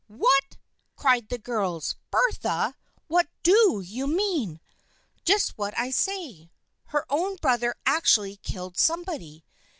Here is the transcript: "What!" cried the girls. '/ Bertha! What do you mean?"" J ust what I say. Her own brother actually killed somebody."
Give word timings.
"What!" 0.25 0.57
cried 0.95 1.29
the 1.29 1.37
girls. 1.37 1.95
'/ 2.03 2.09
Bertha! 2.09 2.75
What 3.05 3.27
do 3.43 3.83
you 3.85 4.07
mean?"" 4.07 4.59
J 5.25 5.35
ust 5.35 5.59
what 5.59 5.77
I 5.77 5.91
say. 5.91 6.49
Her 6.85 7.05
own 7.07 7.35
brother 7.35 7.75
actually 7.85 8.37
killed 8.37 8.79
somebody." 8.79 9.45